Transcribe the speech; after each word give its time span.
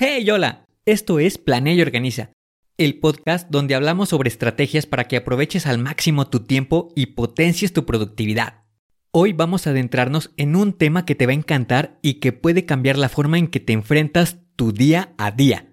Hey, 0.00 0.30
hola, 0.30 0.64
esto 0.86 1.18
es 1.18 1.38
Planea 1.38 1.74
y 1.74 1.82
Organiza, 1.82 2.30
el 2.76 3.00
podcast 3.00 3.50
donde 3.50 3.74
hablamos 3.74 4.10
sobre 4.10 4.28
estrategias 4.28 4.86
para 4.86 5.08
que 5.08 5.16
aproveches 5.16 5.66
al 5.66 5.78
máximo 5.78 6.28
tu 6.28 6.44
tiempo 6.44 6.92
y 6.94 7.06
potencies 7.06 7.72
tu 7.72 7.84
productividad. 7.84 8.62
Hoy 9.10 9.32
vamos 9.32 9.66
a 9.66 9.70
adentrarnos 9.70 10.30
en 10.36 10.54
un 10.54 10.72
tema 10.72 11.04
que 11.04 11.16
te 11.16 11.26
va 11.26 11.32
a 11.32 11.34
encantar 11.34 11.98
y 12.00 12.20
que 12.20 12.32
puede 12.32 12.64
cambiar 12.64 12.96
la 12.96 13.08
forma 13.08 13.38
en 13.38 13.48
que 13.48 13.58
te 13.58 13.72
enfrentas 13.72 14.38
tu 14.54 14.70
día 14.70 15.16
a 15.18 15.32
día. 15.32 15.66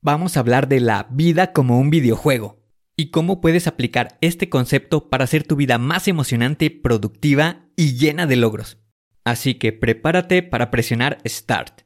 Vamos 0.00 0.36
a 0.36 0.40
hablar 0.40 0.68
de 0.68 0.78
la 0.78 1.08
vida 1.10 1.52
como 1.52 1.80
un 1.80 1.90
videojuego 1.90 2.62
y 2.96 3.10
cómo 3.10 3.40
puedes 3.40 3.66
aplicar 3.66 4.16
este 4.20 4.48
concepto 4.48 5.10
para 5.10 5.24
hacer 5.24 5.42
tu 5.42 5.56
vida 5.56 5.78
más 5.78 6.06
emocionante, 6.06 6.70
productiva 6.70 7.66
y 7.74 7.96
llena 7.96 8.28
de 8.28 8.36
logros. 8.36 8.78
Así 9.24 9.56
que 9.56 9.72
prepárate 9.72 10.44
para 10.44 10.70
presionar 10.70 11.18
Start. 11.26 11.80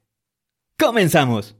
¡Comenzamos! 0.79 1.60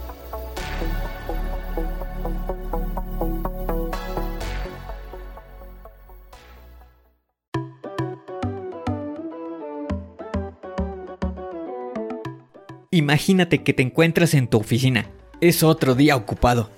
Imagínate 12.93 13.63
que 13.63 13.71
te 13.71 13.83
encuentras 13.83 14.33
en 14.33 14.49
tu 14.49 14.57
oficina. 14.57 15.09
Es 15.39 15.63
otro 15.63 15.95
día 15.95 16.17
ocupado. 16.17 16.69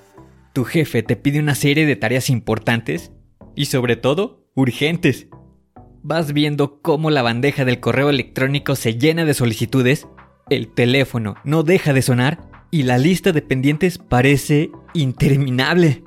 Tu 0.54 0.64
jefe 0.64 1.02
te 1.02 1.16
pide 1.16 1.40
una 1.40 1.56
serie 1.56 1.88
de 1.88 1.96
tareas 1.96 2.30
importantes 2.30 3.12
y 3.56 3.66
sobre 3.66 3.96
todo 3.96 4.46
urgentes. 4.54 5.28
Vas 6.04 6.32
viendo 6.34 6.82
cómo 6.84 7.10
la 7.10 7.24
bandeja 7.24 7.66
del 7.66 7.80
correo 7.80 8.12
electrónico 8.12 8.76
se 8.76 9.00
llena 9.00 9.26
de 9.26 9.34
solicitudes, 9.34 10.08
el 10.52 10.72
teléfono 10.72 11.34
no 11.44 11.64
deja 11.64 11.94
de 11.94 12.04
sonar 12.04 12.48
y 12.70 12.84
la 12.84 13.00
lista 13.00 13.32
de 13.32 13.42
pendientes 13.42 13.98
parece 13.98 14.70
interminable. 14.94 16.04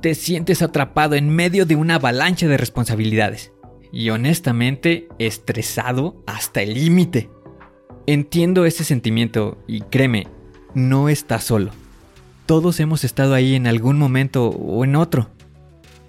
Te 0.00 0.14
sientes 0.14 0.62
atrapado 0.62 1.16
en 1.16 1.28
medio 1.28 1.66
de 1.66 1.76
una 1.76 1.96
avalancha 1.96 2.48
de 2.48 2.56
responsabilidades 2.56 3.52
y 3.92 4.08
honestamente 4.08 5.06
estresado 5.18 6.24
hasta 6.26 6.62
el 6.62 6.72
límite. 6.72 7.28
Entiendo 8.06 8.66
ese 8.66 8.84
sentimiento 8.84 9.56
y 9.66 9.80
créeme, 9.80 10.26
no 10.74 11.08
estás 11.08 11.44
solo. 11.44 11.70
Todos 12.44 12.78
hemos 12.80 13.02
estado 13.02 13.32
ahí 13.32 13.54
en 13.54 13.66
algún 13.66 13.98
momento 13.98 14.48
o 14.48 14.84
en 14.84 14.94
otro, 14.94 15.30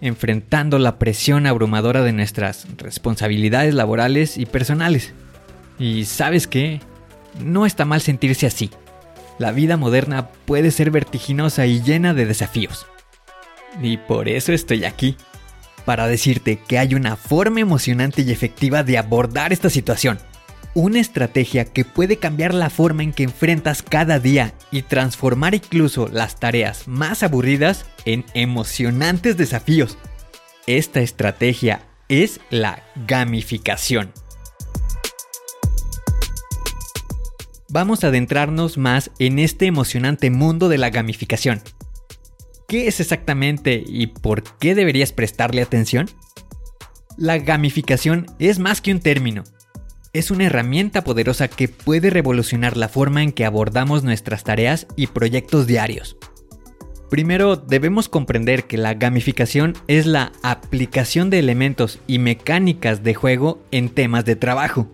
enfrentando 0.01 0.77
la 0.77 0.99
presión 0.99 1.47
abrumadora 1.47 2.01
de 2.01 2.11
nuestras 2.11 2.67
responsabilidades 2.77 3.73
laborales 3.73 4.37
y 4.37 4.45
personales. 4.45 5.13
Y 5.79 6.03
sabes 6.03 6.47
qué, 6.47 6.81
no 7.41 7.65
está 7.65 7.85
mal 7.85 8.01
sentirse 8.01 8.45
así. 8.45 8.71
La 9.39 9.53
vida 9.53 9.77
moderna 9.77 10.27
puede 10.45 10.71
ser 10.71 10.91
vertiginosa 10.91 11.65
y 11.65 11.81
llena 11.81 12.13
de 12.13 12.25
desafíos. 12.25 12.87
Y 13.81 13.95
por 13.95 14.27
eso 14.27 14.51
estoy 14.51 14.83
aquí, 14.83 15.15
para 15.85 16.07
decirte 16.07 16.59
que 16.67 16.77
hay 16.77 16.93
una 16.93 17.15
forma 17.15 17.61
emocionante 17.61 18.21
y 18.21 18.31
efectiva 18.31 18.83
de 18.83 18.97
abordar 18.97 19.53
esta 19.53 19.69
situación 19.69 20.19
una 20.75 20.99
estrategia 20.99 21.63
que 21.63 21.85
puede 21.85 22.17
cambiar 22.17 22.53
la 22.53 22.69
forma 22.69 23.01
en 23.01 23.13
que 23.13 23.23
enfrentas 23.23 23.81
cada 23.81 24.19
día 24.19 24.53
y 24.71 24.81
transformar 24.81 25.55
incluso 25.55 26.09
las 26.09 26.37
tareas 26.37 26.87
más 26.87 27.23
aburridas 27.23 27.85
en 28.03 28.25
emocionantes 28.33 29.37
desafíos. 29.37 29.97
Esta 30.67 30.99
estrategia 30.99 31.87
es 32.09 32.41
la 32.49 32.83
gamificación. 33.07 34.11
Vamos 37.69 38.03
a 38.03 38.07
adentrarnos 38.07 38.77
más 38.77 39.11
en 39.17 39.39
este 39.39 39.67
emocionante 39.67 40.29
mundo 40.29 40.67
de 40.67 40.77
la 40.77 40.89
gamificación. 40.89 41.61
¿Qué 42.67 42.87
es 42.87 42.99
exactamente 42.99 43.81
y 43.85 44.07
por 44.07 44.43
qué 44.57 44.75
deberías 44.75 45.13
prestarle 45.13 45.61
atención? 45.61 46.09
La 47.15 47.37
gamificación 47.37 48.25
es 48.39 48.59
más 48.59 48.81
que 48.81 48.91
un 48.91 48.99
término, 48.99 49.43
es 50.15 50.31
una 50.31 50.45
herramienta 50.45 51.03
poderosa 51.03 51.49
que 51.49 51.67
puede 51.67 52.09
revolucionar 52.09 52.77
la 52.77 52.87
forma 52.87 53.21
en 53.21 53.33
que 53.33 53.43
abordamos 53.43 54.05
nuestras 54.05 54.45
tareas 54.45 54.87
y 54.95 55.07
proyectos 55.07 55.67
diarios. 55.67 56.15
Primero, 57.09 57.57
debemos 57.57 58.07
comprender 58.07 58.63
que 58.63 58.77
la 58.77 58.93
gamificación 58.93 59.73
es 59.89 60.05
la 60.05 60.31
aplicación 60.41 61.29
de 61.29 61.39
elementos 61.39 61.99
y 62.07 62.19
mecánicas 62.19 63.03
de 63.03 63.13
juego 63.13 63.61
en 63.71 63.89
temas 63.89 64.23
de 64.23 64.37
trabajo. 64.37 64.89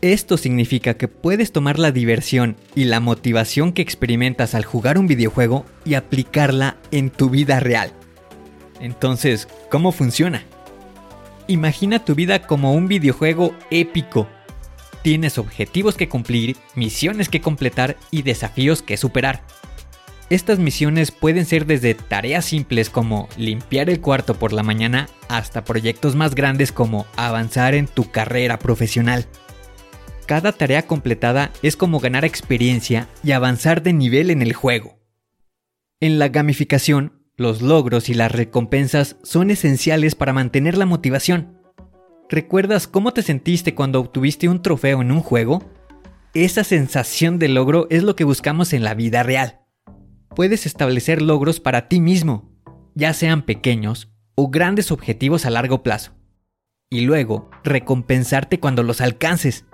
Esto 0.00 0.36
significa 0.36 0.94
que 0.94 1.08
puedes 1.08 1.50
tomar 1.50 1.80
la 1.80 1.90
diversión 1.90 2.54
y 2.76 2.84
la 2.84 3.00
motivación 3.00 3.72
que 3.72 3.82
experimentas 3.82 4.54
al 4.54 4.64
jugar 4.64 4.96
un 4.96 5.08
videojuego 5.08 5.66
y 5.84 5.94
aplicarla 5.94 6.76
en 6.92 7.10
tu 7.10 7.30
vida 7.30 7.58
real. 7.58 7.92
Entonces, 8.80 9.48
¿cómo 9.70 9.90
funciona? 9.90 10.44
Imagina 11.50 12.04
tu 12.04 12.14
vida 12.14 12.42
como 12.42 12.74
un 12.74 12.86
videojuego 12.86 13.56
épico. 13.72 14.28
Tienes 15.02 15.36
objetivos 15.36 15.96
que 15.96 16.08
cumplir, 16.08 16.56
misiones 16.76 17.28
que 17.28 17.40
completar 17.40 17.96
y 18.12 18.22
desafíos 18.22 18.82
que 18.82 18.96
superar. 18.96 19.42
Estas 20.28 20.60
misiones 20.60 21.10
pueden 21.10 21.46
ser 21.46 21.66
desde 21.66 21.94
tareas 21.94 22.44
simples 22.44 22.88
como 22.88 23.28
limpiar 23.36 23.90
el 23.90 24.00
cuarto 24.00 24.34
por 24.34 24.52
la 24.52 24.62
mañana 24.62 25.08
hasta 25.28 25.64
proyectos 25.64 26.14
más 26.14 26.36
grandes 26.36 26.70
como 26.70 27.04
avanzar 27.16 27.74
en 27.74 27.88
tu 27.88 28.12
carrera 28.12 28.60
profesional. 28.60 29.26
Cada 30.26 30.52
tarea 30.52 30.82
completada 30.86 31.50
es 31.64 31.76
como 31.76 31.98
ganar 31.98 32.24
experiencia 32.24 33.08
y 33.24 33.32
avanzar 33.32 33.82
de 33.82 33.92
nivel 33.92 34.30
en 34.30 34.40
el 34.40 34.52
juego. 34.52 35.00
En 35.98 36.20
la 36.20 36.28
gamificación, 36.28 37.19
los 37.40 37.62
logros 37.62 38.10
y 38.10 38.14
las 38.14 38.30
recompensas 38.30 39.16
son 39.22 39.50
esenciales 39.50 40.14
para 40.14 40.34
mantener 40.34 40.76
la 40.76 40.84
motivación. 40.84 41.58
¿Recuerdas 42.28 42.86
cómo 42.86 43.14
te 43.14 43.22
sentiste 43.22 43.74
cuando 43.74 43.98
obtuviste 43.98 44.46
un 44.46 44.60
trofeo 44.60 45.00
en 45.00 45.10
un 45.10 45.20
juego? 45.20 45.64
Esa 46.34 46.64
sensación 46.64 47.38
de 47.38 47.48
logro 47.48 47.86
es 47.88 48.02
lo 48.02 48.14
que 48.14 48.24
buscamos 48.24 48.74
en 48.74 48.84
la 48.84 48.92
vida 48.92 49.22
real. 49.22 49.60
Puedes 50.36 50.66
establecer 50.66 51.22
logros 51.22 51.60
para 51.60 51.88
ti 51.88 51.98
mismo, 51.98 52.52
ya 52.94 53.14
sean 53.14 53.40
pequeños 53.40 54.12
o 54.34 54.50
grandes 54.50 54.92
objetivos 54.92 55.46
a 55.46 55.50
largo 55.50 55.82
plazo. 55.82 56.12
Y 56.90 57.00
luego, 57.06 57.48
recompensarte 57.64 58.60
cuando 58.60 58.82
los 58.82 59.00
alcances. 59.00 59.64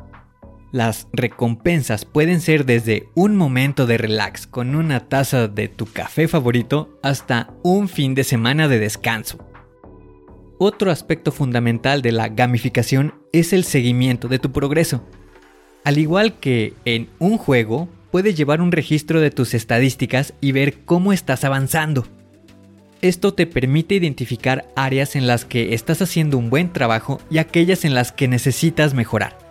Las 0.77 1.09
recompensas 1.15 2.05
pueden 2.05 2.43
ser 2.43 2.67
desde 2.67 3.09
un 3.15 3.35
momento 3.35 3.87
de 3.87 3.97
relax 3.97 4.47
con 4.47 4.75
una 4.75 5.09
taza 5.09 5.49
de 5.49 5.69
tu 5.69 5.87
café 5.87 6.29
favorito 6.29 6.99
hasta 7.03 7.49
un 7.63 7.89
fin 7.89 8.15
de 8.15 8.25
semana 8.25 8.69
de 8.69 8.79
descanso. 8.79 9.39
Otro 10.59 10.91
aspecto 10.91 11.33
fundamental 11.33 12.03
de 12.03 12.13
la 12.13 12.29
gamificación 12.29 13.15
es 13.33 13.55
el 13.55 13.65
seguimiento 13.65 14.29
de 14.29 14.39
tu 14.39 14.53
progreso. 14.53 15.03
Al 15.83 15.97
igual 15.97 16.39
que 16.41 16.75
en 16.85 17.09
un 17.21 17.39
juego, 17.39 17.89
puedes 18.11 18.37
llevar 18.37 18.61
un 18.61 18.71
registro 18.71 19.23
de 19.23 19.31
tus 19.31 19.55
estadísticas 19.55 20.35
y 20.43 20.53
ver 20.53 20.85
cómo 20.85 21.15
estás 21.15 21.45
avanzando. 21.45 22.07
Esto 23.01 23.33
te 23.33 23.47
permite 23.47 23.95
identificar 23.95 24.69
áreas 24.77 25.17
en 25.17 25.27
las 25.27 25.47
que 25.47 25.73
estás 25.73 26.03
haciendo 26.03 26.37
un 26.37 26.51
buen 26.51 26.71
trabajo 26.75 27.19
y 27.31 27.39
aquellas 27.39 27.87
en 27.87 27.95
las 27.95 28.13
que 28.13 28.29
necesitas 28.29 28.93
mejorar. 28.93 29.46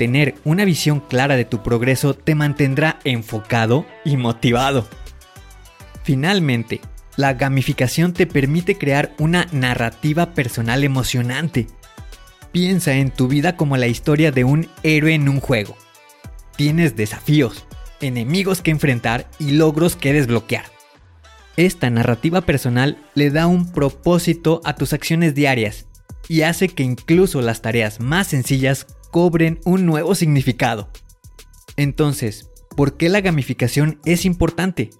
Tener 0.00 0.36
una 0.44 0.64
visión 0.64 1.00
clara 1.00 1.36
de 1.36 1.44
tu 1.44 1.62
progreso 1.62 2.14
te 2.14 2.34
mantendrá 2.34 2.98
enfocado 3.04 3.84
y 4.02 4.16
motivado. 4.16 4.88
Finalmente, 6.04 6.80
la 7.16 7.34
gamificación 7.34 8.14
te 8.14 8.26
permite 8.26 8.78
crear 8.78 9.12
una 9.18 9.46
narrativa 9.52 10.32
personal 10.32 10.84
emocionante. 10.84 11.66
Piensa 12.50 12.94
en 12.94 13.10
tu 13.10 13.28
vida 13.28 13.56
como 13.56 13.76
la 13.76 13.88
historia 13.88 14.32
de 14.32 14.44
un 14.44 14.70
héroe 14.82 15.12
en 15.12 15.28
un 15.28 15.38
juego. 15.38 15.76
Tienes 16.56 16.96
desafíos, 16.96 17.66
enemigos 18.00 18.62
que 18.62 18.70
enfrentar 18.70 19.28
y 19.38 19.50
logros 19.50 19.96
que 19.96 20.14
desbloquear. 20.14 20.64
Esta 21.58 21.90
narrativa 21.90 22.40
personal 22.40 22.96
le 23.14 23.28
da 23.28 23.46
un 23.46 23.70
propósito 23.70 24.62
a 24.64 24.76
tus 24.76 24.94
acciones 24.94 25.34
diarias 25.34 25.84
y 26.26 26.40
hace 26.40 26.68
que 26.68 26.84
incluso 26.84 27.42
las 27.42 27.60
tareas 27.60 28.00
más 28.00 28.28
sencillas 28.28 28.86
cobren 29.10 29.60
un 29.64 29.86
nuevo 29.86 30.14
significado. 30.14 30.90
Entonces, 31.76 32.50
¿por 32.76 32.96
qué 32.96 33.08
la 33.08 33.20
gamificación 33.20 34.00
es 34.04 34.24
importante? 34.24 34.90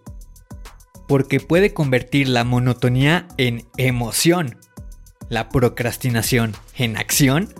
Porque 1.08 1.40
puede 1.40 1.74
convertir 1.74 2.28
la 2.28 2.44
monotonía 2.44 3.26
en 3.36 3.66
emoción, 3.76 4.58
la 5.28 5.48
procrastinación 5.48 6.54
en 6.76 6.96
acción 6.96 7.52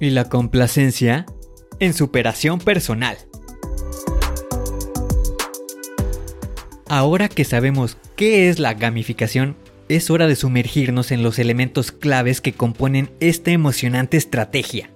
y 0.00 0.10
la 0.10 0.28
complacencia 0.28 1.26
en 1.78 1.94
superación 1.94 2.58
personal. 2.58 3.16
Ahora 6.88 7.28
que 7.28 7.44
sabemos 7.44 7.98
qué 8.16 8.48
es 8.48 8.58
la 8.58 8.74
gamificación, 8.74 9.56
es 9.88 10.10
hora 10.10 10.26
de 10.26 10.36
sumergirnos 10.36 11.12
en 11.12 11.22
los 11.22 11.38
elementos 11.38 11.92
claves 11.92 12.40
que 12.40 12.52
componen 12.52 13.10
esta 13.20 13.52
emocionante 13.52 14.16
estrategia. 14.16 14.90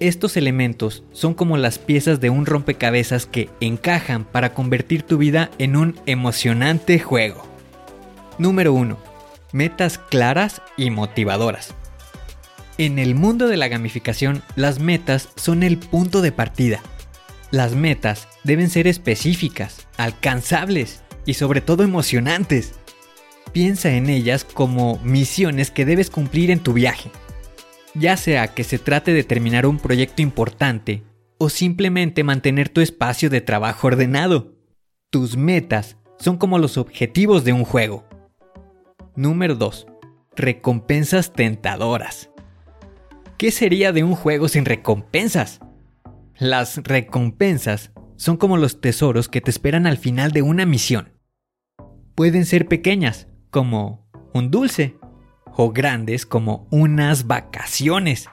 Estos 0.00 0.36
elementos 0.36 1.04
son 1.12 1.34
como 1.34 1.56
las 1.56 1.78
piezas 1.78 2.20
de 2.20 2.28
un 2.28 2.46
rompecabezas 2.46 3.26
que 3.26 3.48
encajan 3.60 4.24
para 4.24 4.52
convertir 4.52 5.04
tu 5.04 5.18
vida 5.18 5.50
en 5.58 5.76
un 5.76 5.96
emocionante 6.06 6.98
juego. 6.98 7.44
Número 8.38 8.72
1. 8.72 8.98
Metas 9.52 9.98
claras 9.98 10.62
y 10.76 10.90
motivadoras. 10.90 11.74
En 12.76 12.98
el 12.98 13.14
mundo 13.14 13.46
de 13.46 13.56
la 13.56 13.68
gamificación, 13.68 14.42
las 14.56 14.80
metas 14.80 15.28
son 15.36 15.62
el 15.62 15.78
punto 15.78 16.22
de 16.22 16.32
partida. 16.32 16.80
Las 17.52 17.76
metas 17.76 18.26
deben 18.42 18.70
ser 18.70 18.88
específicas, 18.88 19.86
alcanzables 19.96 21.02
y 21.24 21.34
sobre 21.34 21.60
todo 21.60 21.84
emocionantes. 21.84 22.72
Piensa 23.52 23.92
en 23.92 24.10
ellas 24.10 24.42
como 24.44 24.98
misiones 25.04 25.70
que 25.70 25.84
debes 25.84 26.10
cumplir 26.10 26.50
en 26.50 26.58
tu 26.58 26.72
viaje. 26.72 27.12
Ya 27.94 28.16
sea 28.16 28.48
que 28.48 28.64
se 28.64 28.78
trate 28.78 29.12
de 29.12 29.24
terminar 29.24 29.66
un 29.66 29.78
proyecto 29.78 30.22
importante 30.22 31.02
o 31.38 31.48
simplemente 31.48 32.24
mantener 32.24 32.68
tu 32.68 32.80
espacio 32.80 33.30
de 33.30 33.40
trabajo 33.40 33.86
ordenado. 33.86 34.54
Tus 35.10 35.36
metas 35.36 35.96
son 36.18 36.36
como 36.36 36.58
los 36.58 36.76
objetivos 36.76 37.44
de 37.44 37.52
un 37.52 37.64
juego. 37.64 38.04
Número 39.14 39.54
2. 39.54 39.86
Recompensas 40.36 41.32
tentadoras. 41.32 42.30
¿Qué 43.38 43.50
sería 43.50 43.92
de 43.92 44.02
un 44.02 44.14
juego 44.14 44.48
sin 44.48 44.64
recompensas? 44.64 45.60
Las 46.36 46.78
recompensas 46.78 47.92
son 48.16 48.36
como 48.36 48.56
los 48.56 48.80
tesoros 48.80 49.28
que 49.28 49.40
te 49.40 49.50
esperan 49.50 49.86
al 49.86 49.98
final 49.98 50.32
de 50.32 50.42
una 50.42 50.66
misión 50.66 51.14
pueden 52.14 52.44
ser 52.46 52.66
pequeñas, 52.66 53.28
como 53.50 54.08
un 54.32 54.50
dulce, 54.50 54.96
o 55.56 55.72
grandes 55.72 56.26
como 56.26 56.66
unas 56.70 57.26
vacaciones. 57.26 58.28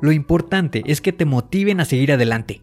Lo 0.00 0.12
importante 0.12 0.82
es 0.86 1.00
que 1.00 1.12
te 1.12 1.24
motiven 1.24 1.80
a 1.80 1.84
seguir 1.84 2.12
adelante. 2.12 2.62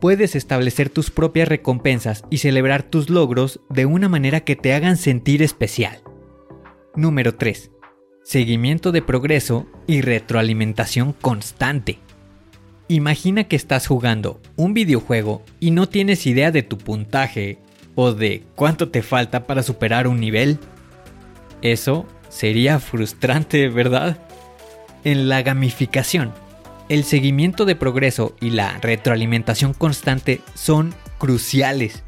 Puedes 0.00 0.34
establecer 0.34 0.90
tus 0.90 1.10
propias 1.10 1.48
recompensas 1.48 2.24
y 2.30 2.38
celebrar 2.38 2.82
tus 2.82 3.10
logros 3.10 3.60
de 3.70 3.86
una 3.86 4.08
manera 4.08 4.40
que 4.40 4.56
te 4.56 4.74
hagan 4.74 4.96
sentir 4.96 5.42
especial. 5.42 6.02
Número 6.94 7.34
3. 7.34 7.70
Seguimiento 8.22 8.92
de 8.92 9.02
progreso 9.02 9.66
y 9.86 10.00
retroalimentación 10.00 11.12
constante. 11.12 11.98
Imagina 12.88 13.44
que 13.44 13.56
estás 13.56 13.86
jugando 13.86 14.40
un 14.56 14.74
videojuego 14.74 15.42
y 15.58 15.70
no 15.70 15.88
tienes 15.88 16.26
idea 16.26 16.50
de 16.50 16.62
tu 16.62 16.76
puntaje 16.76 17.58
o 17.94 18.12
de 18.12 18.42
cuánto 18.54 18.90
te 18.90 19.02
falta 19.02 19.46
para 19.46 19.62
superar 19.62 20.06
un 20.06 20.20
nivel. 20.20 20.58
Eso 21.62 22.06
sería 22.34 22.80
frustrante, 22.80 23.68
¿verdad? 23.68 24.18
En 25.04 25.28
la 25.28 25.42
gamificación, 25.42 26.32
el 26.88 27.04
seguimiento 27.04 27.64
de 27.64 27.76
progreso 27.76 28.34
y 28.40 28.50
la 28.50 28.78
retroalimentación 28.78 29.74
constante 29.74 30.40
son 30.54 30.94
cruciales. 31.18 32.02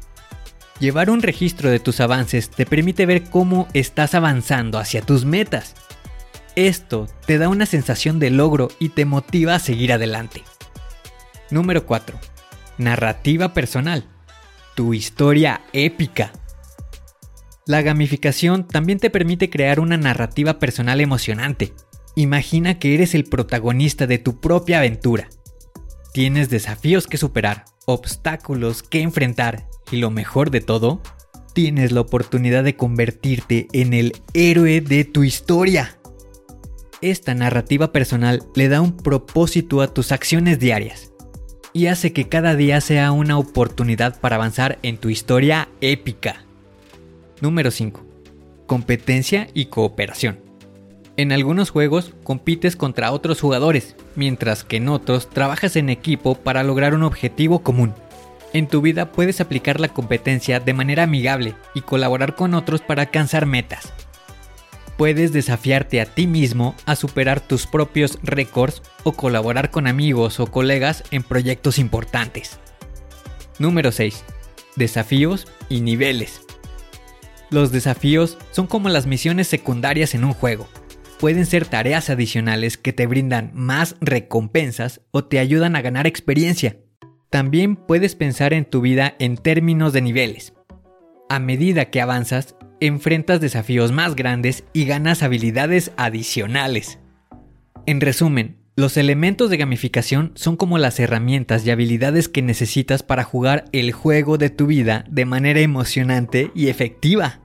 Llevar 0.79 1.09
un 1.09 1.21
registro 1.21 1.69
de 1.69 1.79
tus 1.79 1.99
avances 1.99 2.49
te 2.49 2.65
permite 2.65 3.05
ver 3.05 3.23
cómo 3.23 3.67
estás 3.73 4.13
avanzando 4.15 4.77
hacia 4.77 5.01
tus 5.01 5.25
metas. 5.25 5.75
Esto 6.55 7.07
te 7.25 7.37
da 7.37 7.49
una 7.49 7.65
sensación 7.65 8.19
de 8.19 8.29
logro 8.29 8.67
y 8.79 8.89
te 8.89 9.05
motiva 9.05 9.55
a 9.55 9.59
seguir 9.59 9.93
adelante. 9.93 10.43
Número 11.49 11.85
4. 11.85 12.19
Narrativa 12.77 13.53
personal 13.53 14.03
tu 14.77 14.93
historia 14.93 15.61
épica. 15.73 16.31
La 17.67 17.81
gamificación 17.81 18.65
también 18.65 18.97
te 18.97 19.09
permite 19.09 19.49
crear 19.49 19.81
una 19.81 19.97
narrativa 19.97 20.57
personal 20.57 21.01
emocionante. 21.01 21.73
Imagina 22.15 22.79
que 22.79 22.93
eres 22.93 23.13
el 23.13 23.25
protagonista 23.25 24.07
de 24.07 24.19
tu 24.19 24.39
propia 24.39 24.79
aventura. 24.79 25.27
Tienes 26.13 26.49
desafíos 26.49 27.07
que 27.07 27.17
superar, 27.17 27.65
obstáculos 27.85 28.83
que 28.83 29.01
enfrentar 29.01 29.67
y 29.91 29.97
lo 29.97 30.09
mejor 30.11 30.49
de 30.49 30.61
todo, 30.61 31.01
tienes 31.53 31.91
la 31.91 32.01
oportunidad 32.01 32.63
de 32.63 32.77
convertirte 32.77 33.67
en 33.73 33.93
el 33.93 34.13
héroe 34.33 34.79
de 34.79 35.03
tu 35.03 35.25
historia. 35.25 35.99
Esta 37.01 37.35
narrativa 37.35 37.91
personal 37.91 38.43
le 38.55 38.69
da 38.69 38.79
un 38.79 38.95
propósito 38.95 39.81
a 39.81 39.93
tus 39.93 40.13
acciones 40.13 40.57
diarias 40.57 41.11
y 41.73 41.87
hace 41.87 42.13
que 42.13 42.29
cada 42.29 42.55
día 42.55 42.79
sea 42.79 43.11
una 43.11 43.37
oportunidad 43.37 44.19
para 44.21 44.37
avanzar 44.37 44.79
en 44.83 44.97
tu 44.97 45.09
historia 45.09 45.67
épica. 45.81 46.46
Número 47.41 47.71
5. 47.71 48.05
Competencia 48.65 49.47
y 49.53 49.65
cooperación. 49.65 50.39
En 51.17 51.31
algunos 51.31 51.69
juegos 51.69 52.13
compites 52.23 52.75
contra 52.75 53.11
otros 53.11 53.41
jugadores, 53.41 53.95
mientras 54.15 54.63
que 54.63 54.77
en 54.77 54.89
otros 54.89 55.29
trabajas 55.29 55.75
en 55.75 55.89
equipo 55.89 56.35
para 56.35 56.63
lograr 56.63 56.93
un 56.93 57.03
objetivo 57.03 57.59
común. 57.59 57.93
En 58.53 58.67
tu 58.67 58.81
vida 58.81 59.11
puedes 59.11 59.41
aplicar 59.41 59.79
la 59.79 59.89
competencia 59.89 60.59
de 60.59 60.73
manera 60.73 61.03
amigable 61.03 61.55
y 61.73 61.81
colaborar 61.81 62.35
con 62.35 62.53
otros 62.53 62.81
para 62.81 63.03
alcanzar 63.03 63.45
metas 63.45 63.93
puedes 64.97 65.31
desafiarte 65.31 66.01
a 66.01 66.05
ti 66.05 66.27
mismo 66.27 66.75
a 66.85 66.95
superar 66.95 67.39
tus 67.39 67.67
propios 67.67 68.17
récords 68.23 68.81
o 69.03 69.13
colaborar 69.13 69.71
con 69.71 69.87
amigos 69.87 70.39
o 70.39 70.47
colegas 70.47 71.03
en 71.11 71.23
proyectos 71.23 71.79
importantes. 71.79 72.59
Número 73.59 73.91
6. 73.91 74.23
Desafíos 74.75 75.47
y 75.69 75.81
niveles. 75.81 76.46
Los 77.49 77.71
desafíos 77.71 78.37
son 78.51 78.67
como 78.67 78.89
las 78.89 79.07
misiones 79.07 79.47
secundarias 79.47 80.13
en 80.13 80.25
un 80.25 80.33
juego. 80.33 80.67
Pueden 81.19 81.45
ser 81.45 81.65
tareas 81.65 82.09
adicionales 82.09 82.77
que 82.77 82.93
te 82.93 83.07
brindan 83.07 83.51
más 83.53 83.95
recompensas 84.01 85.01
o 85.11 85.23
te 85.23 85.39
ayudan 85.39 85.75
a 85.75 85.81
ganar 85.81 86.07
experiencia. 86.07 86.77
También 87.29 87.75
puedes 87.75 88.15
pensar 88.15 88.53
en 88.53 88.65
tu 88.65 88.81
vida 88.81 89.15
en 89.19 89.37
términos 89.37 89.93
de 89.93 90.01
niveles. 90.01 90.53
A 91.29 91.39
medida 91.39 91.89
que 91.89 92.01
avanzas, 92.01 92.55
enfrentas 92.79 93.41
desafíos 93.41 93.91
más 93.91 94.15
grandes 94.15 94.63
y 94.73 94.85
ganas 94.85 95.23
habilidades 95.23 95.91
adicionales. 95.97 96.99
En 97.85 98.01
resumen, 98.01 98.56
los 98.77 98.95
elementos 98.95 99.49
de 99.49 99.57
gamificación 99.57 100.33
son 100.35 100.55
como 100.55 100.77
las 100.77 100.99
herramientas 100.99 101.65
y 101.65 101.71
habilidades 101.71 102.29
que 102.29 102.43
necesitas 102.43 103.01
para 103.01 103.23
jugar 103.23 103.65
el 103.71 103.91
juego 103.91 104.37
de 104.37 104.51
tu 104.51 104.67
vida 104.67 105.03
de 105.09 105.25
manera 105.25 105.61
emocionante 105.61 106.51
y 106.53 106.67
efectiva. 106.67 107.39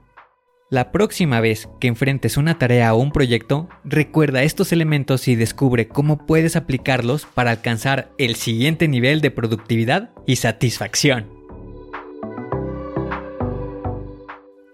La 0.69 0.91
próxima 0.91 1.41
vez 1.41 1.67
que 1.79 1.87
enfrentes 1.87 2.37
una 2.37 2.59
tarea 2.59 2.93
o 2.93 2.99
un 2.99 3.11
proyecto, 3.11 3.67
recuerda 3.83 4.43
estos 4.43 4.71
elementos 4.71 5.27
y 5.27 5.35
descubre 5.35 5.87
cómo 5.87 6.23
puedes 6.27 6.55
aplicarlos 6.55 7.25
para 7.25 7.49
alcanzar 7.49 8.11
el 8.19 8.35
siguiente 8.35 8.87
nivel 8.87 9.19
de 9.19 9.31
productividad 9.31 10.11
y 10.27 10.35
satisfacción. 10.35 11.31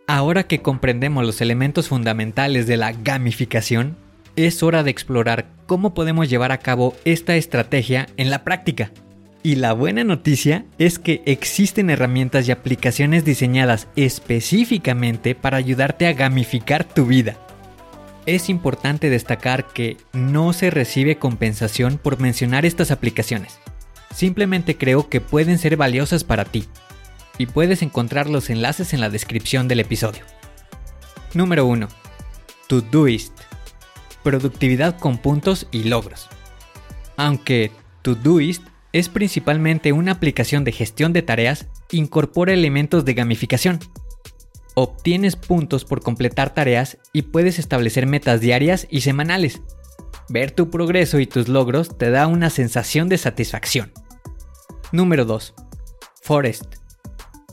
Ahora 0.07 0.43
que 0.43 0.61
comprendemos 0.61 1.25
los 1.25 1.39
elementos 1.39 1.87
fundamentales 1.87 2.67
de 2.67 2.75
la 2.75 2.91
gamificación, 2.91 4.08
es 4.45 4.63
hora 4.63 4.83
de 4.83 4.91
explorar 4.91 5.49
cómo 5.65 5.93
podemos 5.93 6.29
llevar 6.29 6.51
a 6.51 6.59
cabo 6.59 6.95
esta 7.05 7.35
estrategia 7.35 8.07
en 8.17 8.29
la 8.29 8.43
práctica. 8.43 8.91
Y 9.41 9.55
la 9.55 9.73
buena 9.73 10.03
noticia 10.03 10.65
es 10.77 10.99
que 10.99 11.21
existen 11.25 11.89
herramientas 11.89 12.47
y 12.47 12.51
aplicaciones 12.51 13.23
diseñadas 13.23 13.87
específicamente 13.95 15.33
para 15.33 15.57
ayudarte 15.57 16.07
a 16.07 16.13
gamificar 16.13 16.83
tu 16.83 17.05
vida. 17.05 17.37
Es 18.25 18.49
importante 18.49 19.09
destacar 19.09 19.67
que 19.67 19.97
no 20.11 20.51
se 20.51 20.69
recibe 20.69 21.17
compensación 21.17 21.97
por 21.97 22.19
mencionar 22.19 22.65
estas 22.65 22.91
aplicaciones. 22.91 23.59
simplemente 24.13 24.75
creo 24.75 25.07
que 25.07 25.21
pueden 25.21 25.59
ser 25.59 25.77
valiosas 25.77 26.23
para 26.23 26.43
ti. 26.43 26.65
Y 27.37 27.45
puedes 27.45 27.81
encontrar 27.81 28.29
los 28.29 28.49
enlaces 28.49 28.93
en 28.93 28.99
la 28.99 29.09
descripción 29.09 29.69
del 29.69 29.79
episodio. 29.79 30.25
Número 31.33 31.65
1. 31.65 31.87
Todoist. 32.67 33.38
Productividad 34.23 34.99
con 34.99 35.17
puntos 35.17 35.67
y 35.71 35.83
logros. 35.83 36.29
Aunque 37.17 37.71
Todoist 38.01 38.63
es 38.91 39.09
principalmente 39.09 39.91
una 39.91 40.13
aplicación 40.13 40.63
de 40.63 40.71
gestión 40.71 41.13
de 41.13 41.21
tareas, 41.21 41.67
incorpora 41.91 42.53
elementos 42.53 43.05
de 43.05 43.13
gamificación. 43.13 43.79
Obtienes 44.75 45.35
puntos 45.35 45.85
por 45.85 46.01
completar 46.01 46.53
tareas 46.53 46.97
y 47.13 47.23
puedes 47.23 47.59
establecer 47.59 48.05
metas 48.05 48.41
diarias 48.41 48.87
y 48.89 49.01
semanales. 49.01 49.61
Ver 50.29 50.51
tu 50.51 50.69
progreso 50.69 51.19
y 51.19 51.25
tus 51.25 51.47
logros 51.47 51.97
te 51.97 52.11
da 52.11 52.27
una 52.27 52.49
sensación 52.49 53.09
de 53.09 53.17
satisfacción. 53.17 53.91
Número 54.91 55.25
2. 55.25 55.53
Forest. 56.21 56.75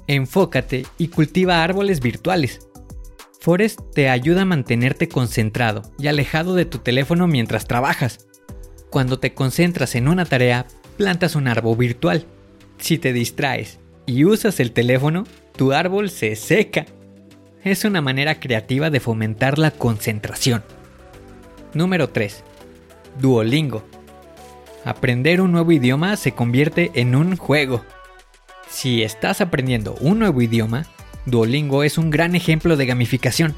Enfócate 0.07 0.87
y 0.99 1.09
cultiva 1.09 1.63
árboles 1.63 2.01
virtuales. 2.01 2.61
Forest 3.47 3.79
te 3.95 4.09
ayuda 4.09 4.43
a 4.43 4.45
mantenerte 4.45 5.09
concentrado 5.09 5.83
y 6.01 6.09
alejado 6.09 6.57
de 6.57 6.65
tu 6.65 6.79
teléfono 6.79 7.29
mientras 7.29 7.69
trabajas. 7.69 8.27
Cuando 8.91 9.21
te 9.21 9.35
concentras 9.35 9.95
en 9.95 10.09
una 10.09 10.25
tarea, 10.25 10.67
plantas 10.97 11.37
un 11.37 11.47
árbol 11.47 11.77
virtual. 11.77 12.27
Si 12.79 12.99
te 12.99 13.13
distraes 13.13 13.79
y 14.05 14.25
usas 14.25 14.59
el 14.59 14.73
teléfono, 14.73 15.29
tu 15.57 15.73
árbol 15.73 16.11
se 16.11 16.35
seca. 16.35 16.87
Es 17.63 17.85
una 17.85 18.01
manera 18.01 18.41
creativa 18.41 18.91
de 18.91 18.99
fomentar 18.99 19.61
la 19.61 19.71
concentración. 19.71 20.65
Número 21.73 22.09
3. 22.09 22.43
Duolingo. 23.21 23.85
Aprender 24.85 25.41
un 25.41 25.53
nuevo 25.53 25.71
idioma 25.71 26.17
se 26.17 26.33
convierte 26.33 26.91
en 26.95 27.15
un 27.15 27.37
juego. 27.37 27.85
Si 28.69 29.05
estás 29.05 29.41
aprendiendo 29.41 29.95
un 30.01 30.19
nuevo 30.19 30.43
idioma, 30.43 30.85
Duolingo 31.27 31.83
es 31.83 31.99
un 31.99 32.11
gran 32.11 32.37
ejemplo 32.37 32.77
de 32.77 32.87
gamificación. 32.87 33.57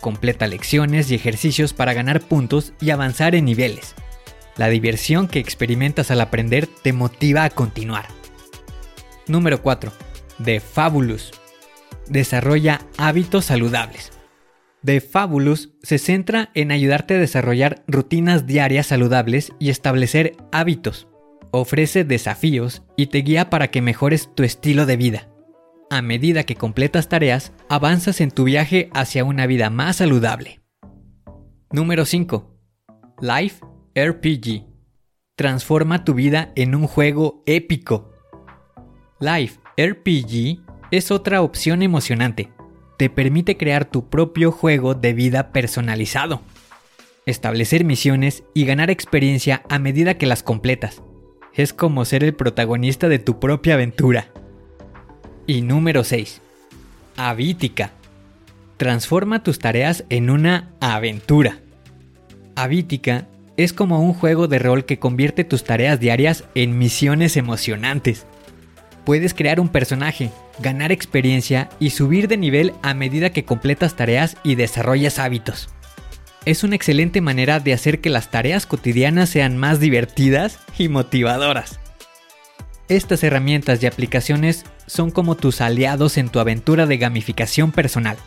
Completa 0.00 0.46
lecciones 0.46 1.10
y 1.10 1.14
ejercicios 1.14 1.74
para 1.74 1.92
ganar 1.92 2.22
puntos 2.22 2.72
y 2.80 2.90
avanzar 2.90 3.34
en 3.34 3.44
niveles. 3.44 3.94
La 4.56 4.68
diversión 4.68 5.28
que 5.28 5.38
experimentas 5.38 6.10
al 6.10 6.22
aprender 6.22 6.66
te 6.66 6.94
motiva 6.94 7.44
a 7.44 7.50
continuar. 7.50 8.06
Número 9.26 9.60
4. 9.60 9.92
The 10.42 10.60
Fabulous. 10.60 11.32
Desarrolla 12.08 12.80
hábitos 12.96 13.46
saludables. 13.46 14.12
The 14.82 15.00
Fabulous 15.00 15.70
se 15.82 15.98
centra 15.98 16.50
en 16.54 16.72
ayudarte 16.72 17.14
a 17.14 17.18
desarrollar 17.18 17.84
rutinas 17.86 18.46
diarias 18.46 18.86
saludables 18.86 19.52
y 19.58 19.70
establecer 19.70 20.36
hábitos. 20.52 21.08
Ofrece 21.50 22.04
desafíos 22.04 22.82
y 22.96 23.06
te 23.06 23.18
guía 23.18 23.50
para 23.50 23.68
que 23.70 23.82
mejores 23.82 24.30
tu 24.34 24.42
estilo 24.42 24.86
de 24.86 24.96
vida. 24.96 25.33
A 25.90 26.02
medida 26.02 26.44
que 26.44 26.56
completas 26.56 27.08
tareas, 27.08 27.52
avanzas 27.68 28.20
en 28.20 28.30
tu 28.30 28.44
viaje 28.44 28.88
hacia 28.94 29.24
una 29.24 29.46
vida 29.46 29.70
más 29.70 29.96
saludable. 29.96 30.60
Número 31.70 32.04
5. 32.04 32.56
Life 33.20 33.64
RPG. 33.94 34.66
Transforma 35.36 36.04
tu 36.04 36.14
vida 36.14 36.52
en 36.56 36.74
un 36.74 36.86
juego 36.86 37.42
épico. 37.46 38.12
Life 39.20 39.60
RPG 39.76 40.64
es 40.90 41.10
otra 41.10 41.42
opción 41.42 41.82
emocionante. 41.82 42.50
Te 42.98 43.10
permite 43.10 43.56
crear 43.56 43.84
tu 43.84 44.08
propio 44.08 44.52
juego 44.52 44.94
de 44.94 45.12
vida 45.12 45.52
personalizado. 45.52 46.42
Establecer 47.26 47.84
misiones 47.84 48.44
y 48.54 48.64
ganar 48.64 48.90
experiencia 48.90 49.62
a 49.68 49.78
medida 49.78 50.18
que 50.18 50.26
las 50.26 50.42
completas. 50.42 51.02
Es 51.52 51.72
como 51.72 52.04
ser 52.04 52.24
el 52.24 52.34
protagonista 52.34 53.08
de 53.08 53.18
tu 53.18 53.38
propia 53.38 53.74
aventura. 53.74 54.33
Y 55.46 55.60
número 55.60 56.04
6. 56.04 56.40
Avítica. 57.16 57.92
Transforma 58.78 59.42
tus 59.42 59.58
tareas 59.58 60.04
en 60.08 60.30
una 60.30 60.70
aventura. 60.80 61.58
Avítica 62.56 63.26
es 63.58 63.74
como 63.74 64.02
un 64.02 64.14
juego 64.14 64.48
de 64.48 64.58
rol 64.58 64.86
que 64.86 64.98
convierte 64.98 65.44
tus 65.44 65.62
tareas 65.62 66.00
diarias 66.00 66.44
en 66.54 66.78
misiones 66.78 67.36
emocionantes. 67.36 68.26
Puedes 69.04 69.34
crear 69.34 69.60
un 69.60 69.68
personaje, 69.68 70.30
ganar 70.60 70.92
experiencia 70.92 71.68
y 71.78 71.90
subir 71.90 72.26
de 72.26 72.38
nivel 72.38 72.72
a 72.82 72.94
medida 72.94 73.30
que 73.30 73.44
completas 73.44 73.96
tareas 73.96 74.38
y 74.44 74.54
desarrollas 74.54 75.18
hábitos. 75.18 75.68
Es 76.46 76.64
una 76.64 76.76
excelente 76.76 77.20
manera 77.20 77.60
de 77.60 77.74
hacer 77.74 78.00
que 78.00 78.10
las 78.10 78.30
tareas 78.30 78.64
cotidianas 78.64 79.28
sean 79.28 79.58
más 79.58 79.78
divertidas 79.78 80.58
y 80.78 80.88
motivadoras. 80.88 81.80
Estas 82.88 83.24
herramientas 83.24 83.82
y 83.82 83.86
aplicaciones 83.86 84.64
son 84.86 85.10
como 85.10 85.36
tus 85.36 85.62
aliados 85.62 86.18
en 86.18 86.28
tu 86.28 86.38
aventura 86.38 86.84
de 86.84 86.98
gamificación 86.98 87.72
personal. 87.72 88.18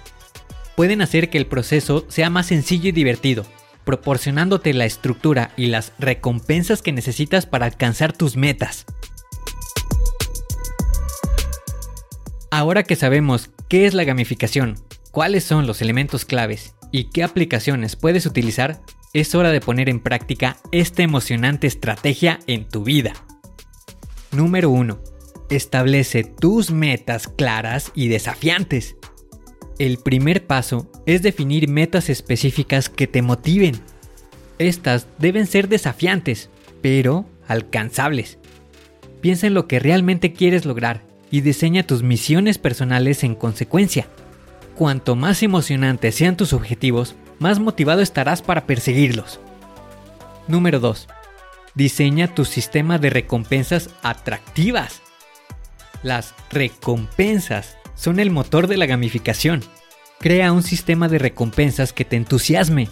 Pueden 0.76 1.04
hacer 1.04 1.30
que 1.30 1.38
el 1.38 1.46
proceso 1.46 2.06
sea 2.08 2.32
más 2.32 2.48
sencillo 2.48 2.90
y 2.90 2.92
divertido, 2.92 3.46
proporcionándote 3.86 4.74
la 4.74 4.86
estructura 4.86 5.52
y 5.58 5.68
las 5.68 5.94
recompensas 6.00 6.82
que 6.82 6.92
necesitas 6.92 7.46
para 7.46 7.68
alcanzar 7.68 8.14
tus 8.14 8.36
metas. 8.36 8.86
Ahora 12.50 12.82
que 12.82 12.96
sabemos 12.96 13.52
qué 13.70 13.86
es 13.86 13.94
la 13.94 14.06
gamificación, 14.06 14.80
cuáles 15.12 15.44
son 15.44 15.68
los 15.68 15.84
elementos 15.84 16.26
claves 16.26 16.74
y 16.92 17.12
qué 17.12 17.24
aplicaciones 17.24 17.96
puedes 17.96 18.26
utilizar, 18.26 18.82
es 19.14 19.36
hora 19.36 19.52
de 19.52 19.62
poner 19.62 19.88
en 19.88 20.00
práctica 20.00 20.58
esta 20.72 21.04
emocionante 21.04 21.68
estrategia 21.68 22.40
en 22.48 22.68
tu 22.68 22.84
vida. 22.84 23.14
Número 24.38 24.70
1. 24.70 25.00
Establece 25.50 26.24
tus 26.24 26.70
metas 26.70 27.27
claras 27.27 27.91
y 27.96 28.08
desafiantes. 28.08 28.96
El 29.79 29.98
primer 29.98 30.46
paso 30.46 30.91
es 31.08 31.24
definir 31.24 31.67
metas 31.67 32.08
específicas 32.08 32.88
que 32.88 33.08
te 33.08 33.24
motiven. 33.24 33.82
Estas 34.60 35.08
deben 35.17 35.48
ser 35.48 35.67
desafiantes, 35.70 36.51
pero 36.84 37.25
alcanzables. 37.48 38.38
Piensa 39.22 39.48
en 39.48 39.56
lo 39.56 39.67
que 39.67 39.79
realmente 39.79 40.34
quieres 40.34 40.65
lograr 40.65 41.01
y 41.32 41.41
diseña 41.41 41.82
tus 41.82 42.03
misiones 42.03 42.60
personales 42.60 43.24
en 43.24 43.34
consecuencia. 43.34 44.06
Cuanto 44.75 45.15
más 45.15 45.41
emocionantes 45.41 46.13
sean 46.13 46.38
tus 46.38 46.53
objetivos, 46.53 47.15
más 47.39 47.60
motivado 47.60 48.01
estarás 48.01 48.44
para 48.44 48.67
perseguirlos. 48.67 49.39
Número 50.48 50.79
2. 50.79 51.08
Diseña 51.77 52.34
tu 52.34 52.43
sistema 52.43 52.98
de 52.98 53.12
recompensas 53.12 53.91
atractivas. 54.01 55.03
Las 56.01 56.34
recompensas 56.50 57.77
son 57.93 58.19
el 58.19 58.31
motor 58.31 58.65
de 58.65 58.77
la 58.77 58.88
gamificación. 58.88 59.62
Crea 60.19 60.53
un 60.53 60.63
sistema 60.63 61.07
de 61.07 61.19
recompensas 61.19 61.93
que 61.93 62.03
te 62.03 62.15
entusiasme. 62.15 62.88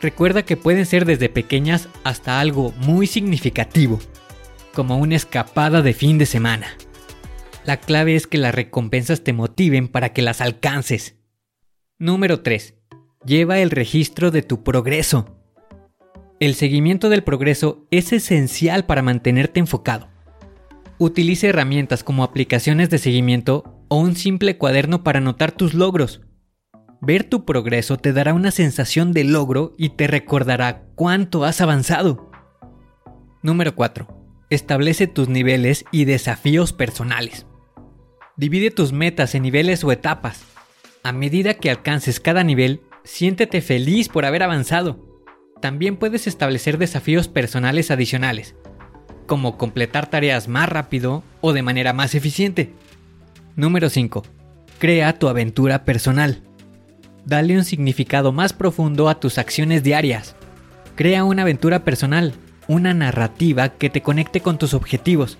Recuerda 0.00 0.42
que 0.42 0.56
pueden 0.56 0.86
ser 0.86 1.04
desde 1.04 1.28
pequeñas 1.28 1.90
hasta 2.02 2.40
algo 2.40 2.72
muy 2.78 3.06
significativo, 3.06 4.00
como 4.72 4.96
una 4.96 5.16
escapada 5.16 5.82
de 5.82 5.92
fin 5.92 6.16
de 6.16 6.24
semana. 6.24 6.68
La 7.66 7.76
clave 7.76 8.16
es 8.16 8.26
que 8.26 8.38
las 8.38 8.54
recompensas 8.54 9.22
te 9.22 9.34
motiven 9.34 9.88
para 9.88 10.14
que 10.14 10.22
las 10.22 10.40
alcances. 10.40 11.16
Número 11.98 12.40
3. 12.40 12.74
Lleva 13.26 13.58
el 13.58 13.70
registro 13.70 14.30
de 14.30 14.40
tu 14.40 14.64
progreso. 14.64 15.41
El 16.42 16.56
seguimiento 16.56 17.08
del 17.08 17.22
progreso 17.22 17.86
es 17.92 18.12
esencial 18.12 18.84
para 18.84 19.00
mantenerte 19.00 19.60
enfocado. 19.60 20.08
Utilice 20.98 21.46
herramientas 21.46 22.02
como 22.02 22.24
aplicaciones 22.24 22.90
de 22.90 22.98
seguimiento 22.98 23.80
o 23.86 23.98
un 23.98 24.16
simple 24.16 24.58
cuaderno 24.58 25.04
para 25.04 25.18
anotar 25.18 25.52
tus 25.52 25.72
logros. 25.72 26.22
Ver 27.00 27.22
tu 27.22 27.44
progreso 27.44 27.96
te 27.96 28.12
dará 28.12 28.34
una 28.34 28.50
sensación 28.50 29.12
de 29.12 29.22
logro 29.22 29.72
y 29.78 29.90
te 29.90 30.08
recordará 30.08 30.82
cuánto 30.96 31.44
has 31.44 31.60
avanzado. 31.60 32.28
Número 33.44 33.76
4. 33.76 34.08
Establece 34.50 35.06
tus 35.06 35.28
niveles 35.28 35.84
y 35.92 36.06
desafíos 36.06 36.72
personales. 36.72 37.46
Divide 38.36 38.72
tus 38.72 38.92
metas 38.92 39.36
en 39.36 39.44
niveles 39.44 39.84
o 39.84 39.92
etapas. 39.92 40.42
A 41.04 41.12
medida 41.12 41.54
que 41.54 41.70
alcances 41.70 42.18
cada 42.18 42.42
nivel, 42.42 42.80
siéntete 43.04 43.60
feliz 43.60 44.08
por 44.08 44.24
haber 44.24 44.42
avanzado. 44.42 45.11
También 45.62 45.96
puedes 45.96 46.26
establecer 46.26 46.76
desafíos 46.76 47.28
personales 47.28 47.92
adicionales, 47.92 48.56
como 49.28 49.56
completar 49.56 50.10
tareas 50.10 50.48
más 50.48 50.68
rápido 50.68 51.22
o 51.40 51.52
de 51.52 51.62
manera 51.62 51.92
más 51.92 52.16
eficiente. 52.16 52.74
Número 53.54 53.88
5. 53.88 54.24
Crea 54.80 55.20
tu 55.20 55.28
aventura 55.28 55.84
personal. 55.84 56.42
Dale 57.24 57.56
un 57.56 57.64
significado 57.64 58.32
más 58.32 58.52
profundo 58.52 59.08
a 59.08 59.20
tus 59.20 59.38
acciones 59.38 59.84
diarias. 59.84 60.34
Crea 60.96 61.22
una 61.22 61.42
aventura 61.42 61.84
personal, 61.84 62.34
una 62.66 62.92
narrativa 62.92 63.68
que 63.68 63.88
te 63.88 64.02
conecte 64.02 64.40
con 64.40 64.58
tus 64.58 64.74
objetivos. 64.74 65.38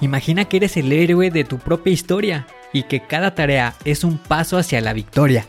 Imagina 0.00 0.46
que 0.46 0.56
eres 0.56 0.78
el 0.78 0.90
héroe 0.90 1.30
de 1.30 1.44
tu 1.44 1.58
propia 1.58 1.92
historia 1.92 2.46
y 2.72 2.84
que 2.84 3.00
cada 3.00 3.34
tarea 3.34 3.74
es 3.84 4.04
un 4.04 4.16
paso 4.16 4.56
hacia 4.56 4.80
la 4.80 4.94
victoria. 4.94 5.44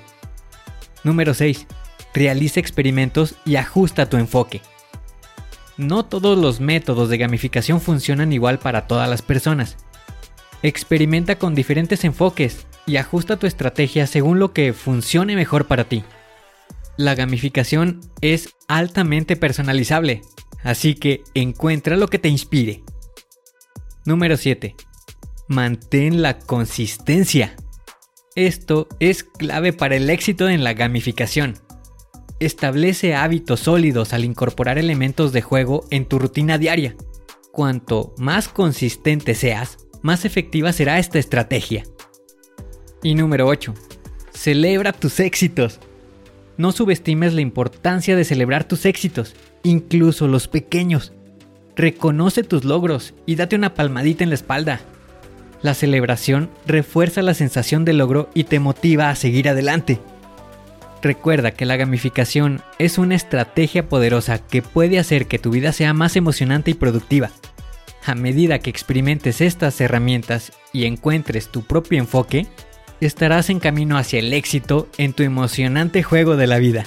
Número 1.06 1.34
6. 1.34 1.66
Realiza 2.14 2.60
experimentos 2.60 3.36
y 3.46 3.56
ajusta 3.56 4.10
tu 4.10 4.18
enfoque. 4.18 4.62
No 5.78 6.06
todos 6.06 6.38
los 6.38 6.60
métodos 6.60 7.10
de 7.10 7.18
gamificación 7.18 7.82
funcionan 7.82 8.34
igual 8.34 8.60
para 8.60 8.88
todas 8.88 9.10
las 9.10 9.22
personas. 9.22 9.78
Experimenta 10.64 11.38
con 11.38 11.56
diferentes 11.56 12.04
enfoques 12.04 12.68
y 12.86 12.98
ajusta 12.98 13.38
tu 13.38 13.48
estrategia 13.48 14.06
según 14.08 14.40
lo 14.40 14.54
que 14.54 14.74
funcione 14.74 15.36
mejor 15.36 15.68
para 15.68 15.86
ti. 15.86 16.04
La 16.98 17.16
gamificación 17.16 18.02
es 18.22 18.50
altamente 18.68 19.36
personalizable, 19.36 20.22
así 20.64 20.94
que 20.94 21.24
encuentra 21.34 21.96
lo 21.96 22.08
que 22.08 22.20
te 22.20 22.30
inspire. 22.30 22.84
Número 24.06 24.38
7. 24.38 24.76
Mantén 25.48 26.22
la 26.22 26.38
consistencia. 26.38 27.56
Esto 28.36 28.88
es 29.00 29.24
clave 29.24 29.74
para 29.74 29.96
el 29.96 30.10
éxito 30.10 30.50
en 30.50 30.64
la 30.64 30.74
gamificación. 30.74 31.56
Establece 32.42 33.14
hábitos 33.14 33.60
sólidos 33.60 34.14
al 34.14 34.26
incorporar 34.26 34.80
elementos 34.80 35.32
de 35.32 35.44
juego 35.44 35.86
en 35.92 36.06
tu 36.06 36.18
rutina 36.18 36.58
diaria. 36.58 36.96
Cuanto 37.52 38.16
más 38.18 38.48
consistente 38.48 39.36
seas, 39.36 39.78
más 40.02 40.26
efectiva 40.26 40.74
será 40.74 40.98
esta 40.98 41.20
estrategia. 41.20 41.84
Y 43.04 43.14
número 43.14 43.46
8. 43.46 43.76
Celebra 44.34 44.92
tus 44.92 45.20
éxitos. 45.20 45.80
No 46.58 46.72
subestimes 46.72 47.36
la 47.36 47.42
importancia 47.42 48.16
de 48.16 48.26
celebrar 48.26 48.64
tus 48.64 48.88
éxitos, 48.88 49.36
incluso 49.62 50.28
los 50.28 50.48
pequeños. 50.48 51.14
Reconoce 51.76 52.42
tus 52.42 52.64
logros 52.64 53.14
y 53.28 53.36
date 53.36 53.56
una 53.56 53.76
palmadita 53.76 54.24
en 54.24 54.32
la 54.32 54.36
espalda. 54.36 54.82
La 55.62 55.76
celebración 55.76 56.50
refuerza 56.66 57.22
la 57.22 57.36
sensación 57.36 57.86
de 57.86 57.94
logro 57.94 58.32
y 58.34 58.46
te 58.46 58.60
motiva 58.60 59.12
a 59.12 59.16
seguir 59.16 59.48
adelante. 59.48 60.00
Recuerda 61.02 61.52
que 61.52 61.66
la 61.66 61.78
gamificación 61.78 62.62
es 62.78 63.00
una 63.00 63.16
estrategia 63.16 63.90
poderosa 63.90 64.38
que 64.38 64.62
puede 64.62 65.00
hacer 65.00 65.28
que 65.28 65.40
tu 65.40 65.50
vida 65.50 65.72
sea 65.72 65.94
más 65.94 66.16
emocionante 66.16 66.72
y 66.72 66.76
productiva. 66.76 67.32
A 68.06 68.14
medida 68.14 68.60
que 68.60 68.70
experimentes 68.70 69.42
estas 69.42 69.82
herramientas 69.82 70.52
y 70.74 70.86
encuentres 70.86 71.50
tu 71.50 71.64
propio 71.64 71.98
enfoque, 71.98 72.46
estarás 73.00 73.50
en 73.50 73.60
camino 73.60 73.98
hacia 73.98 74.20
el 74.20 74.32
éxito 74.32 74.88
en 74.98 75.14
tu 75.14 75.24
emocionante 75.24 76.04
juego 76.04 76.36
de 76.36 76.48
la 76.48 76.60
vida. 76.60 76.86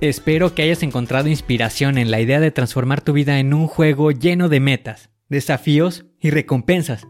Espero 0.00 0.54
que 0.54 0.62
hayas 0.62 0.82
encontrado 0.82 1.28
inspiración 1.28 1.96
en 1.96 2.10
la 2.10 2.20
idea 2.20 2.40
de 2.40 2.50
transformar 2.50 3.00
tu 3.00 3.12
vida 3.12 3.38
en 3.38 3.54
un 3.54 3.66
juego 3.68 4.10
lleno 4.10 4.48
de 4.48 4.60
metas, 4.60 5.10
desafíos 5.28 6.06
y 6.20 6.30
recompensas. 6.30 7.06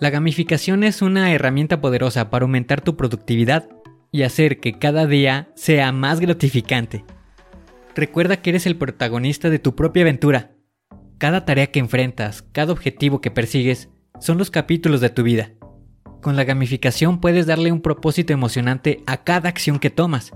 La 0.00 0.10
gamificación 0.10 0.84
es 0.84 1.02
una 1.02 1.32
herramienta 1.32 1.80
poderosa 1.80 2.30
para 2.30 2.44
aumentar 2.44 2.80
tu 2.82 2.96
productividad 2.96 3.68
y 4.12 4.22
hacer 4.22 4.60
que 4.60 4.78
cada 4.78 5.06
día 5.06 5.50
sea 5.56 5.90
más 5.90 6.20
gratificante. 6.20 7.04
Recuerda 7.96 8.40
que 8.40 8.50
eres 8.50 8.66
el 8.66 8.76
protagonista 8.76 9.50
de 9.50 9.58
tu 9.58 9.74
propia 9.74 10.02
aventura. 10.02 10.52
Cada 11.18 11.44
tarea 11.44 11.72
que 11.72 11.80
enfrentas, 11.80 12.42
cada 12.52 12.72
objetivo 12.72 13.20
que 13.20 13.32
persigues, 13.32 13.88
son 14.20 14.38
los 14.38 14.52
capítulos 14.52 15.00
de 15.00 15.10
tu 15.10 15.24
vida. 15.24 15.54
Con 16.22 16.36
la 16.36 16.44
gamificación 16.44 17.20
puedes 17.20 17.46
darle 17.46 17.72
un 17.72 17.82
propósito 17.82 18.32
emocionante 18.32 19.02
a 19.06 19.24
cada 19.24 19.48
acción 19.48 19.80
que 19.80 19.90
tomas. 19.90 20.30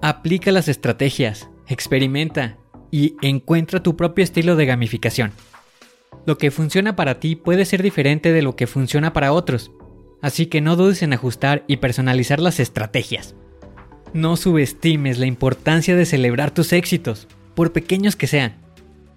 Aplica 0.00 0.50
las 0.50 0.68
estrategias, 0.68 1.50
experimenta 1.68 2.56
y 2.90 3.16
encuentra 3.20 3.82
tu 3.82 3.96
propio 3.96 4.24
estilo 4.24 4.56
de 4.56 4.64
gamificación. 4.64 5.32
Lo 6.24 6.38
que 6.38 6.50
funciona 6.50 6.94
para 6.94 7.18
ti 7.18 7.36
puede 7.36 7.64
ser 7.64 7.82
diferente 7.82 8.32
de 8.32 8.42
lo 8.42 8.54
que 8.54 8.66
funciona 8.66 9.12
para 9.12 9.32
otros, 9.32 9.72
así 10.20 10.46
que 10.46 10.60
no 10.60 10.76
dudes 10.76 11.02
en 11.02 11.12
ajustar 11.12 11.64
y 11.66 11.78
personalizar 11.78 12.40
las 12.40 12.60
estrategias. 12.60 13.34
No 14.12 14.36
subestimes 14.36 15.18
la 15.18 15.26
importancia 15.26 15.96
de 15.96 16.06
celebrar 16.06 16.52
tus 16.52 16.72
éxitos, 16.72 17.28
por 17.54 17.72
pequeños 17.72 18.16
que 18.16 18.26
sean. 18.26 18.56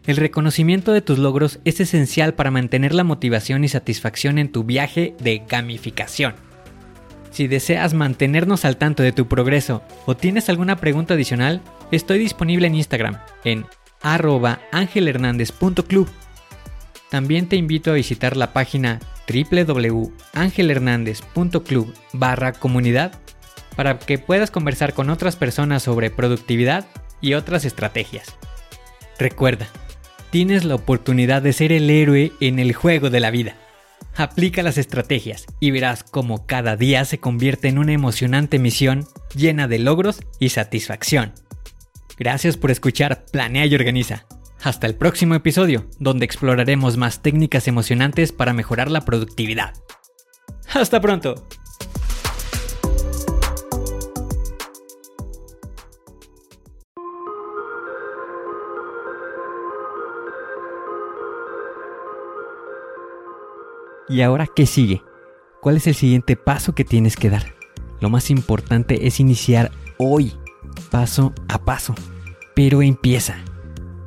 El 0.07 0.17
reconocimiento 0.17 0.91
de 0.93 1.01
tus 1.01 1.17
logros 1.17 1.59
es 1.65 1.79
esencial 1.79 2.33
para 2.33 2.51
mantener 2.51 2.93
la 2.93 3.03
motivación 3.03 3.63
y 3.63 3.69
satisfacción 3.69 4.37
en 4.37 4.51
tu 4.51 4.63
viaje 4.63 5.15
de 5.19 5.43
gamificación. 5.47 6.35
Si 7.31 7.47
deseas 7.47 7.93
mantenernos 7.93 8.65
al 8.65 8.77
tanto 8.77 9.03
de 9.03 9.11
tu 9.11 9.27
progreso 9.27 9.81
o 10.05 10.15
tienes 10.15 10.47
alguna 10.47 10.77
pregunta 10.77 11.15
adicional, 11.15 11.61
estoy 11.91 12.19
disponible 12.19 12.67
en 12.67 12.75
Instagram 12.75 13.17
en 13.43 13.65
arroba 14.01 14.61
angelhernandez.club. 14.71 16.07
También 17.09 17.47
te 17.47 17.55
invito 17.55 17.91
a 17.91 17.95
visitar 17.95 18.35
la 18.35 18.51
página 18.53 18.99
www.angelhernandez.club 19.27 21.93
barra 22.13 22.53
comunidad 22.53 23.19
para 23.75 23.99
que 23.99 24.17
puedas 24.17 24.51
conversar 24.51 24.93
con 24.93 25.09
otras 25.09 25.35
personas 25.35 25.83
sobre 25.83 26.09
productividad 26.09 26.87
y 27.21 27.33
otras 27.33 27.65
estrategias. 27.65 28.35
Recuerda, 29.17 29.67
tienes 30.29 30.65
la 30.65 30.75
oportunidad 30.75 31.41
de 31.41 31.53
ser 31.53 31.71
el 31.71 31.89
héroe 31.89 32.33
en 32.39 32.59
el 32.59 32.73
juego 32.73 33.09
de 33.09 33.19
la 33.19 33.31
vida. 33.31 33.55
Aplica 34.15 34.63
las 34.63 34.77
estrategias 34.77 35.45
y 35.59 35.71
verás 35.71 36.03
cómo 36.03 36.45
cada 36.45 36.77
día 36.77 37.03
se 37.05 37.19
convierte 37.19 37.67
en 37.67 37.79
una 37.79 37.93
emocionante 37.93 38.59
misión 38.59 39.05
llena 39.35 39.67
de 39.67 39.79
logros 39.79 40.21
y 40.39 40.49
satisfacción. 40.49 41.33
Gracias 42.17 42.55
por 42.55 42.71
escuchar 42.71 43.25
Planea 43.31 43.65
y 43.65 43.75
Organiza. 43.75 44.25
Hasta 44.61 44.87
el 44.87 44.95
próximo 44.95 45.35
episodio, 45.35 45.85
donde 45.99 46.25
exploraremos 46.25 46.97
más 46.97 47.21
técnicas 47.21 47.67
emocionantes 47.67 48.31
para 48.31 48.53
mejorar 48.53 48.89
la 48.89 49.01
productividad. 49.01 49.73
Hasta 50.73 50.99
pronto. 50.99 51.47
¿Y 64.07 64.21
ahora 64.21 64.47
qué 64.47 64.65
sigue? 64.65 65.01
¿Cuál 65.61 65.77
es 65.77 65.87
el 65.87 65.95
siguiente 65.95 66.35
paso 66.35 66.75
que 66.75 66.83
tienes 66.83 67.15
que 67.15 67.29
dar? 67.29 67.55
Lo 67.99 68.09
más 68.09 68.29
importante 68.29 69.07
es 69.07 69.19
iniciar 69.19 69.71
hoy, 69.97 70.33
paso 70.91 71.33
a 71.47 71.65
paso. 71.65 71.95
Pero 72.53 72.81
empieza 72.81 73.43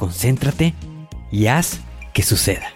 concéntrate 0.00 0.72
y 1.30 1.48
haz 1.48 1.80
que 2.14 2.22
suceda. 2.22 2.72